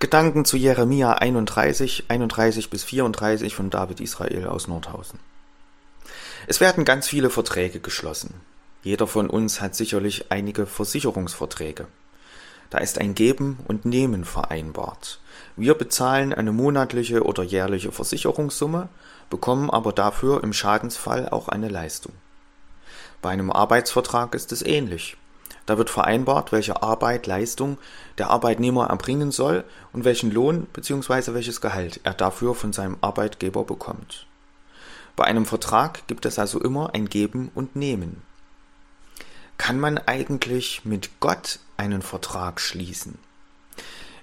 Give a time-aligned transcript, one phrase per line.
[0.00, 5.18] Gedanken zu Jeremia 31, 31 bis 34 von David Israel aus Nordhausen.
[6.46, 8.34] Es werden ganz viele Verträge geschlossen.
[8.84, 11.88] Jeder von uns hat sicherlich einige Versicherungsverträge.
[12.70, 15.18] Da ist ein Geben und Nehmen vereinbart.
[15.56, 18.88] Wir bezahlen eine monatliche oder jährliche Versicherungssumme,
[19.30, 22.12] bekommen aber dafür im Schadensfall auch eine Leistung.
[23.20, 25.16] Bei einem Arbeitsvertrag ist es ähnlich.
[25.68, 27.76] Da wird vereinbart, welche Arbeit, Leistung
[28.16, 31.34] der Arbeitnehmer erbringen soll und welchen Lohn bzw.
[31.34, 34.26] welches Gehalt er dafür von seinem Arbeitgeber bekommt.
[35.14, 38.22] Bei einem Vertrag gibt es also immer ein Geben und Nehmen.
[39.58, 43.18] Kann man eigentlich mit Gott einen Vertrag schließen?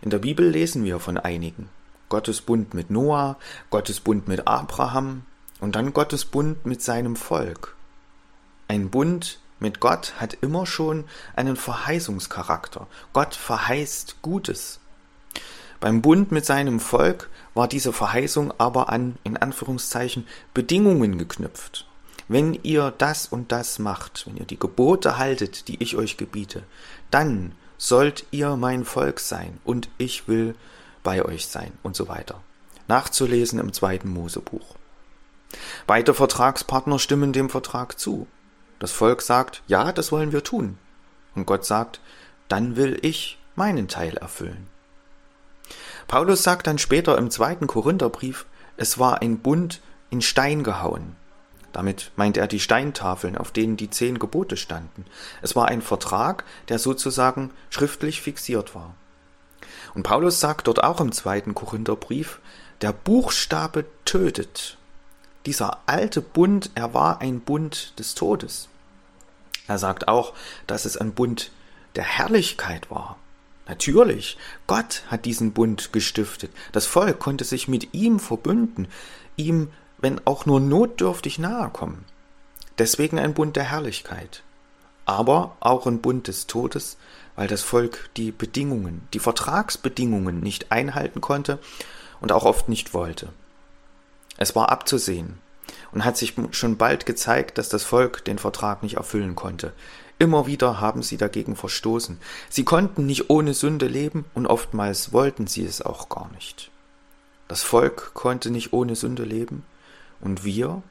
[0.01, 1.69] In der Bibel lesen wir von einigen.
[2.09, 3.37] Gottes Bund mit Noah,
[3.69, 5.21] Gottes Bund mit Abraham
[5.59, 7.75] und dann Gottes Bund mit seinem Volk.
[8.67, 11.05] Ein Bund mit Gott hat immer schon
[11.35, 12.87] einen Verheißungscharakter.
[13.13, 14.79] Gott verheißt Gutes.
[15.79, 21.87] Beim Bund mit seinem Volk war diese Verheißung aber an, in Anführungszeichen, Bedingungen geknüpft.
[22.27, 26.63] Wenn ihr das und das macht, wenn ihr die Gebote haltet, die ich euch gebiete,
[27.11, 30.55] dann sollt ihr mein Volk sein und ich will
[31.03, 32.41] bei euch sein und so weiter.
[32.87, 34.75] Nachzulesen im zweiten Mosebuch.
[35.87, 38.27] Beide Vertragspartner stimmen dem Vertrag zu.
[38.79, 40.77] Das Volk sagt, ja, das wollen wir tun.
[41.35, 41.99] Und Gott sagt,
[42.47, 44.67] dann will ich meinen Teil erfüllen.
[46.07, 48.45] Paulus sagt dann später im zweiten Korintherbrief,
[48.77, 51.15] es war ein Bund in Stein gehauen.
[51.71, 55.05] Damit meint er die Steintafeln, auf denen die zehn Gebote standen.
[55.41, 58.95] Es war ein Vertrag, der sozusagen schriftlich fixiert war.
[59.93, 62.39] Und Paulus sagt dort auch im zweiten Korintherbrief,
[62.81, 64.77] der Buchstabe tötet.
[65.45, 68.67] Dieser alte Bund, er war ein Bund des Todes.
[69.67, 70.33] Er sagt auch,
[70.67, 71.51] dass es ein Bund
[71.95, 73.17] der Herrlichkeit war.
[73.67, 74.37] Natürlich,
[74.67, 76.51] Gott hat diesen Bund gestiftet.
[76.71, 78.87] Das Volk konnte sich mit ihm verbünden,
[79.37, 82.05] ihm, wenn auch nur notdürftig nahe kommen.
[82.77, 84.43] Deswegen ein Bund der Herrlichkeit.
[85.05, 86.97] Aber auch ein Bund des Todes,
[87.35, 91.59] weil das Volk die Bedingungen, die Vertragsbedingungen nicht einhalten konnte
[92.21, 93.29] und auch oft nicht wollte.
[94.37, 95.39] Es war abzusehen
[95.91, 99.73] und hat sich schon bald gezeigt, dass das Volk den Vertrag nicht erfüllen konnte.
[100.17, 102.19] Immer wieder haben sie dagegen verstoßen.
[102.49, 106.71] Sie konnten nicht ohne Sünde leben und oftmals wollten sie es auch gar nicht.
[107.47, 109.63] Das Volk konnte nicht ohne Sünde leben
[110.21, 110.81] und wir?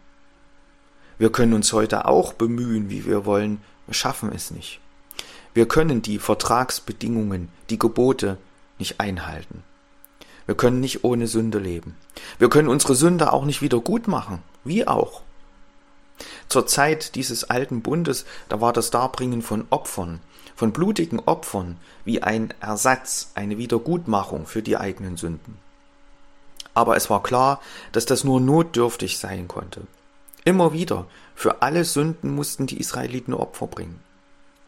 [1.19, 4.81] Wir können uns heute auch bemühen, wie wir wollen, wir schaffen es nicht.
[5.55, 8.39] Wir können die Vertragsbedingungen, die Gebote
[8.79, 9.63] nicht einhalten.
[10.47, 11.97] Wir können nicht ohne Sünde leben.
[12.39, 14.43] Wir können unsere Sünde auch nicht wieder gut machen.
[14.65, 15.23] Wie auch.
[16.49, 20.21] Zur Zeit dieses alten Bundes, da war das Darbringen von Opfern,
[20.55, 25.59] von blutigen Opfern, wie ein Ersatz, eine Wiedergutmachung für die eigenen Sünden.
[26.75, 27.61] Aber es war klar,
[27.93, 29.83] dass das nur notdürftig sein konnte.
[30.45, 34.01] Immer wieder, für alle Sünden mussten die Israeliten Opfer bringen.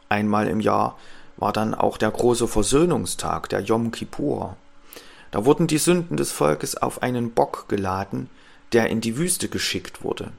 [0.09, 0.97] Einmal im Jahr
[1.37, 4.57] war dann auch der große Versöhnungstag, der Yom Kippur.
[5.37, 8.31] Da wurden die Sünden des Volkes auf einen Bock geladen,
[8.73, 10.33] der in die Wüste geschickt wurde.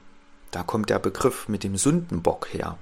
[0.50, 2.76] Da kommt der Begriff mit dem Sündenbock her.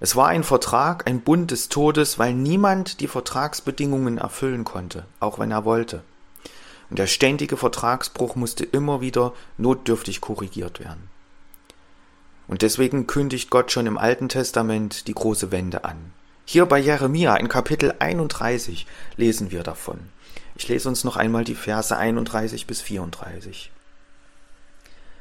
[0.00, 5.38] Es war ein Vertrag, ein Bund des Todes, weil niemand die Vertragsbedingungen erfüllen konnte, auch
[5.38, 6.02] wenn er wollte.
[6.90, 11.08] Und der ständige Vertragsbruch musste immer wieder notdürftig korrigiert werden.
[12.48, 16.12] Und deswegen kündigt Gott schon im Alten Testament die große Wende an.
[16.44, 18.86] Hier bei Jeremia in Kapitel 31
[19.16, 20.10] lesen wir davon.
[20.56, 23.70] Ich lese uns noch einmal die Verse 31 bis 34.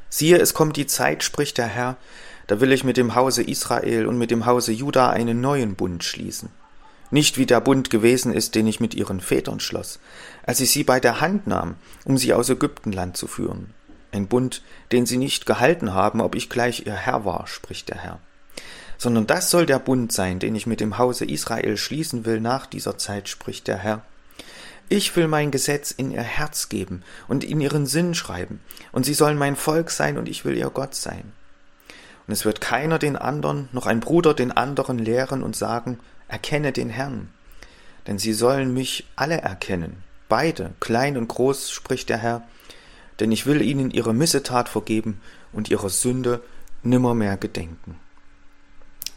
[0.10, 1.98] Siehe, es kommt die Zeit, spricht der Herr,
[2.48, 6.04] da will ich mit dem Hause Israel und mit dem Hause Juda einen neuen Bund
[6.04, 6.50] schließen.
[7.12, 10.00] Nicht wie der Bund gewesen ist, den ich mit ihren Vätern schloss,
[10.46, 13.74] als ich sie bei der Hand nahm, um sie aus Ägyptenland zu führen
[14.16, 17.98] ein Bund, den sie nicht gehalten haben, ob ich gleich ihr Herr war, spricht der
[17.98, 18.20] Herr.
[18.98, 22.66] Sondern das soll der Bund sein, den ich mit dem Hause Israel schließen will nach
[22.66, 24.02] dieser Zeit, spricht der Herr.
[24.88, 28.60] Ich will mein Gesetz in ihr Herz geben und in ihren Sinn schreiben,
[28.92, 31.34] und sie sollen mein Volk sein, und ich will ihr Gott sein.
[32.28, 36.72] Und es wird keiner den andern, noch ein Bruder den anderen lehren und sagen, erkenne
[36.72, 37.30] den Herrn.
[38.08, 42.48] Denn sie sollen mich alle erkennen, beide, klein und groß, spricht der Herr,
[43.20, 45.22] denn ich will ihnen ihre Missetat vergeben
[45.52, 46.42] und ihrer Sünde
[46.84, 48.00] nimmermehr gedenken.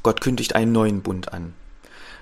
[0.03, 1.53] Gott kündigt einen neuen Bund an.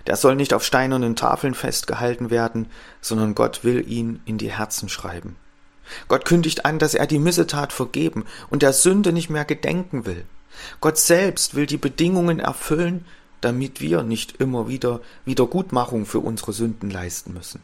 [0.06, 2.70] Der soll nicht auf steinernen Tafeln festgehalten werden,
[3.00, 5.36] sondern Gott will ihn in die Herzen schreiben.
[6.08, 10.24] Gott kündigt an, dass er die Missetat vergeben und der Sünde nicht mehr gedenken will.
[10.80, 13.04] Gott selbst will die Bedingungen erfüllen,
[13.40, 17.62] damit wir nicht immer wieder Wiedergutmachung für unsere Sünden leisten müssen.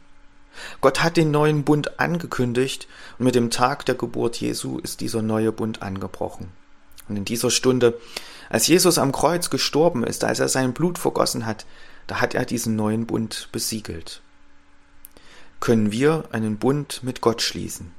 [0.80, 2.86] Gott hat den neuen Bund angekündigt
[3.18, 6.48] und mit dem Tag der Geburt Jesu ist dieser neue Bund angebrochen.
[7.08, 7.98] Und in dieser Stunde,
[8.50, 11.64] als Jesus am Kreuz gestorben ist, als er sein Blut vergossen hat,
[12.06, 14.20] da hat er diesen neuen Bund besiegelt.
[15.60, 17.92] Können wir einen Bund mit Gott schließen?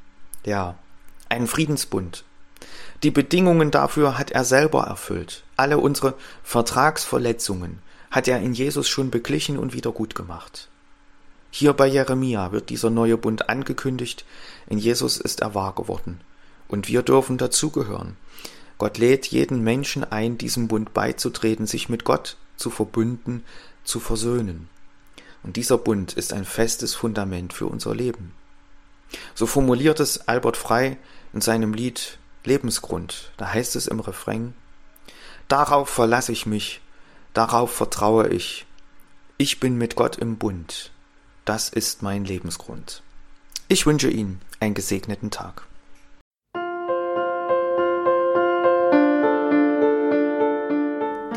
[0.45, 0.77] Ja,
[1.29, 2.25] einen Friedensbund.
[3.03, 5.43] Die Bedingungen dafür hat er selber erfüllt.
[5.55, 7.79] Alle unsere Vertragsverletzungen
[8.11, 10.69] hat er in Jesus schon beglichen und wieder gut gemacht.
[11.51, 14.25] Hier bei Jeremia wird dieser neue Bund angekündigt,
[14.67, 16.21] in Jesus ist er wahr geworden.
[16.67, 18.17] Und wir dürfen dazugehören.
[18.77, 23.43] Gott lädt jeden Menschen ein, diesem Bund beizutreten, sich mit Gott zu verbünden,
[23.83, 24.69] zu versöhnen.
[25.43, 28.33] Und dieser Bund ist ein festes Fundament für unser Leben.
[29.35, 30.97] So formuliert es Albert Frei
[31.33, 33.31] in seinem Lied Lebensgrund.
[33.37, 34.53] Da heißt es im Refrain,
[35.47, 36.81] Darauf verlasse ich mich,
[37.33, 38.65] darauf vertraue ich.
[39.37, 40.91] Ich bin mit Gott im Bund.
[41.45, 43.03] Das ist mein Lebensgrund.
[43.67, 45.63] Ich wünsche Ihnen einen gesegneten Tag.